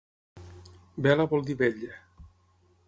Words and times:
Vela 1.07 1.29
vol 1.35 1.47
dir 1.51 1.59
vetlla. 1.61 1.95